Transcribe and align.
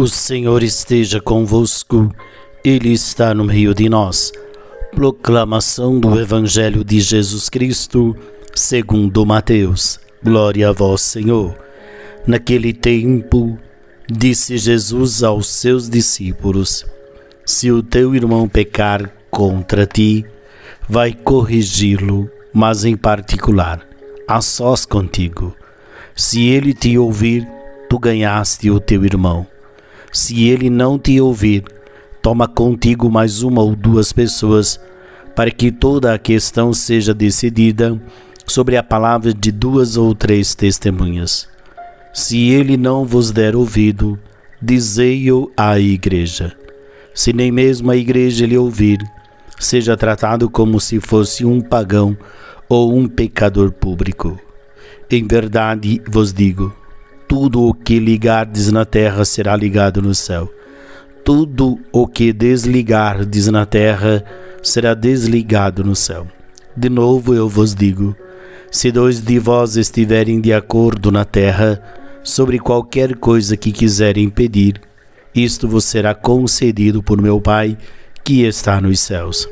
O 0.00 0.08
Senhor 0.08 0.62
esteja 0.62 1.20
convosco, 1.20 2.10
Ele 2.64 2.90
está 2.90 3.34
no 3.34 3.44
meio 3.44 3.74
de 3.74 3.86
nós. 3.86 4.32
Proclamação 4.94 6.00
do 6.00 6.18
Evangelho 6.18 6.82
de 6.82 7.00
Jesus 7.00 7.50
Cristo, 7.50 8.16
segundo 8.54 9.26
Mateus. 9.26 10.00
Glória 10.24 10.70
a 10.70 10.72
vós, 10.72 11.02
Senhor. 11.02 11.54
Naquele 12.26 12.72
tempo, 12.72 13.58
disse 14.10 14.56
Jesus 14.56 15.22
aos 15.22 15.48
seus 15.48 15.86
discípulos: 15.86 16.86
Se 17.44 17.70
o 17.70 17.82
teu 17.82 18.14
irmão 18.14 18.48
pecar 18.48 19.12
contra 19.30 19.84
ti, 19.84 20.24
vai 20.88 21.12
corrigi-lo, 21.12 22.30
mas 22.54 22.86
em 22.86 22.96
particular, 22.96 23.86
a 24.26 24.40
sós 24.40 24.86
contigo. 24.86 25.54
Se 26.16 26.48
ele 26.48 26.72
te 26.72 26.96
ouvir, 26.96 27.46
tu 27.86 27.98
ganhaste 27.98 28.70
o 28.70 28.80
teu 28.80 29.04
irmão. 29.04 29.46
Se 30.12 30.48
ele 30.48 30.68
não 30.68 30.98
te 30.98 31.20
ouvir, 31.20 31.64
toma 32.20 32.48
contigo 32.48 33.10
mais 33.10 33.42
uma 33.42 33.62
ou 33.62 33.76
duas 33.76 34.12
pessoas, 34.12 34.80
para 35.34 35.50
que 35.50 35.70
toda 35.70 36.12
a 36.12 36.18
questão 36.18 36.72
seja 36.72 37.14
decidida 37.14 38.00
sobre 38.46 38.76
a 38.76 38.82
palavra 38.82 39.32
de 39.32 39.52
duas 39.52 39.96
ou 39.96 40.14
três 40.14 40.54
testemunhas. 40.54 41.48
Se 42.12 42.48
ele 42.48 42.76
não 42.76 43.04
vos 43.06 43.30
der 43.30 43.54
ouvido, 43.54 44.18
dizei-o 44.60 45.50
à 45.56 45.78
igreja. 45.78 46.56
Se 47.14 47.32
nem 47.32 47.52
mesmo 47.52 47.90
a 47.90 47.96
igreja 47.96 48.46
lhe 48.46 48.58
ouvir, 48.58 48.98
seja 49.58 49.96
tratado 49.96 50.50
como 50.50 50.80
se 50.80 50.98
fosse 51.00 51.44
um 51.44 51.60
pagão 51.60 52.16
ou 52.68 52.96
um 52.96 53.06
pecador 53.06 53.70
público. 53.70 54.38
Em 55.08 55.26
verdade 55.26 56.02
vos 56.08 56.32
digo: 56.32 56.74
tudo 57.30 57.62
o 57.62 57.72
que 57.72 58.00
ligardes 58.00 58.72
na 58.72 58.84
terra 58.84 59.24
será 59.24 59.54
ligado 59.54 60.02
no 60.02 60.12
céu. 60.12 60.52
Tudo 61.24 61.78
o 61.92 62.04
que 62.04 62.32
desligardes 62.32 63.46
na 63.46 63.64
terra 63.64 64.24
será 64.64 64.94
desligado 64.94 65.84
no 65.84 65.94
céu. 65.94 66.26
De 66.76 66.88
novo 66.88 67.32
eu 67.32 67.48
vos 67.48 67.72
digo: 67.72 68.16
se 68.68 68.90
dois 68.90 69.20
de 69.20 69.38
vós 69.38 69.76
estiverem 69.76 70.40
de 70.40 70.52
acordo 70.52 71.12
na 71.12 71.24
terra 71.24 71.80
sobre 72.24 72.58
qualquer 72.58 73.14
coisa 73.14 73.56
que 73.56 73.70
quiserem 73.70 74.28
pedir, 74.28 74.80
isto 75.32 75.68
vos 75.68 75.84
será 75.84 76.16
concedido 76.16 77.00
por 77.00 77.22
meu 77.22 77.40
Pai 77.40 77.78
que 78.24 78.42
está 78.42 78.80
nos 78.80 78.98
céus. 78.98 79.48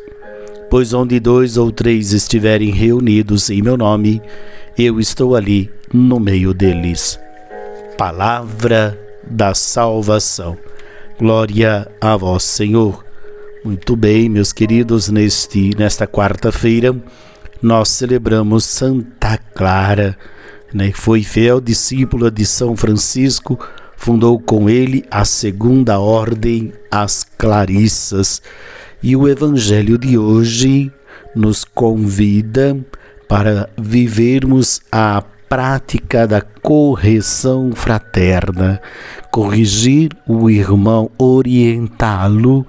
Pois 0.68 0.92
onde 0.92 1.20
dois 1.20 1.56
ou 1.56 1.70
três 1.70 2.12
estiverem 2.12 2.72
reunidos 2.72 3.48
em 3.50 3.62
meu 3.62 3.76
nome, 3.76 4.20
eu 4.76 4.98
estou 4.98 5.36
ali 5.36 5.70
no 5.94 6.18
meio 6.18 6.52
deles 6.52 7.20
palavra 7.98 8.96
da 9.28 9.54
salvação. 9.54 10.56
Glória 11.18 11.90
a 12.00 12.16
vós, 12.16 12.44
Senhor. 12.44 13.04
Muito 13.64 13.96
bem, 13.96 14.28
meus 14.28 14.52
queridos, 14.52 15.08
neste 15.08 15.76
nesta 15.76 16.06
quarta-feira 16.06 16.94
nós 17.60 17.88
celebramos 17.88 18.64
Santa 18.64 19.36
Clara, 19.36 20.16
né? 20.72 20.92
Foi 20.94 21.24
fiel 21.24 21.60
discípula 21.60 22.30
de 22.30 22.46
São 22.46 22.76
Francisco, 22.76 23.58
fundou 23.96 24.38
com 24.38 24.70
ele 24.70 25.04
a 25.10 25.24
segunda 25.24 25.98
ordem, 25.98 26.72
as 26.88 27.24
Clarissas. 27.24 28.40
E 29.02 29.16
o 29.16 29.26
evangelho 29.26 29.98
de 29.98 30.16
hoje 30.16 30.92
nos 31.34 31.64
convida 31.64 32.78
para 33.28 33.68
vivermos 33.76 34.80
a 34.92 35.20
prática 35.48 36.26
da 36.26 36.40
correção 36.40 37.72
fraterna, 37.72 38.80
corrigir 39.30 40.10
o 40.26 40.50
irmão, 40.50 41.10
orientá-lo 41.18 42.66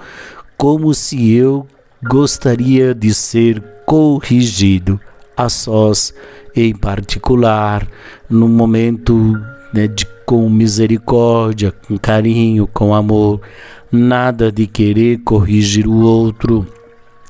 como 0.58 0.94
se 0.94 1.33
eu 1.33 1.66
gostaria 2.03 2.94
de 2.94 3.14
ser 3.14 3.64
corrigido, 3.86 4.99
a 5.36 5.48
sós, 5.48 6.14
em 6.54 6.76
particular, 6.76 7.87
no 8.30 8.48
momento 8.48 9.39
né, 9.73 9.87
de, 9.87 10.05
com 10.25 10.49
misericórdia, 10.49 11.71
com 11.71 11.98
carinho, 11.98 12.67
com 12.67 12.93
amor, 12.93 13.42
nada 13.89 14.52
de 14.52 14.67
querer 14.67 15.20
corrigir 15.20 15.87
o 15.87 16.02
outro 16.02 16.67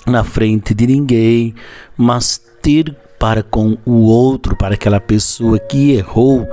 na 0.06 0.24
frente 0.24 0.74
de 0.74 0.88
ninguém, 0.88 1.54
mas 1.96 2.42
ter 2.62 2.96
para 3.20 3.44
com 3.44 3.78
o 3.86 4.06
outro, 4.06 4.56
para 4.56 4.76
aquela 4.76 5.00
pessoa 5.00 5.60
que 5.60 5.92
errou, 5.92 6.48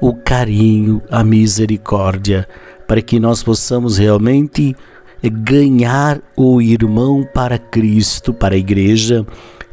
o 0.00 0.14
carinho, 0.14 1.02
a 1.10 1.24
misericórdia, 1.24 2.48
para 2.86 3.02
que 3.02 3.18
nós 3.18 3.42
possamos 3.42 3.98
realmente 3.98 4.76
ganhar 5.22 6.20
o 6.36 6.62
irmão 6.62 7.26
para 7.34 7.58
Cristo, 7.58 8.32
para 8.32 8.54
a 8.54 8.58
igreja 8.58 9.26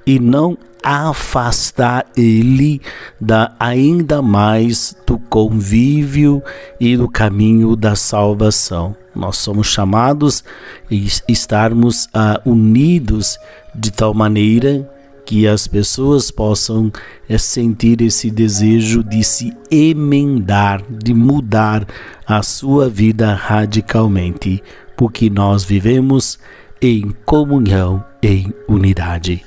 e 0.05 0.19
não 0.19 0.57
afastar 0.83 2.07
ele 2.17 2.81
da 3.19 3.53
ainda 3.59 4.21
mais 4.21 4.95
do 5.05 5.19
convívio 5.19 6.41
e 6.79 6.97
do 6.97 7.07
caminho 7.07 7.75
da 7.75 7.95
salvação. 7.95 8.95
Nós 9.13 9.37
somos 9.37 9.67
chamados 9.67 10.43
a 10.89 11.31
estarmos 11.31 12.05
uh, 12.05 12.49
unidos 12.49 13.37
de 13.75 13.91
tal 13.91 14.13
maneira 14.13 14.89
que 15.31 15.47
as 15.47 15.65
pessoas 15.65 16.29
possam 16.29 16.91
é, 17.29 17.37
sentir 17.37 18.01
esse 18.01 18.29
desejo 18.29 19.01
de 19.01 19.23
se 19.23 19.53
emendar, 19.71 20.83
de 20.89 21.13
mudar 21.13 21.87
a 22.27 22.43
sua 22.43 22.89
vida 22.89 23.33
radicalmente, 23.33 24.61
porque 24.97 25.29
nós 25.29 25.63
vivemos 25.63 26.37
em 26.81 27.15
comunhão, 27.23 28.03
em 28.21 28.53
unidade. 28.67 29.41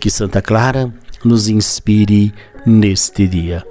Que 0.00 0.10
Santa 0.10 0.40
Clara 0.40 0.90
nos 1.22 1.46
inspire 1.46 2.32
neste 2.64 3.26
dia. 3.26 3.62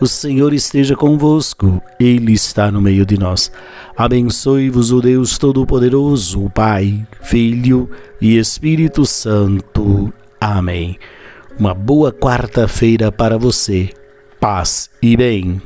O 0.00 0.06
Senhor 0.06 0.54
esteja 0.54 0.94
convosco, 0.94 1.82
Ele 1.98 2.34
está 2.34 2.70
no 2.70 2.80
meio 2.80 3.04
de 3.04 3.18
nós. 3.18 3.50
Abençoe-vos 3.96 4.92
o 4.92 5.00
Deus 5.00 5.38
Todo-Poderoso, 5.38 6.44
o 6.44 6.48
Pai, 6.48 7.04
Filho 7.20 7.90
e 8.20 8.38
Espírito 8.38 9.04
Santo. 9.04 10.14
Amém. 10.40 10.98
Uma 11.58 11.74
boa 11.74 12.10
quarta-feira 12.10 13.12
para 13.12 13.36
você. 13.36 13.90
Paz 14.40 14.90
e 15.02 15.16
bem. 15.16 15.60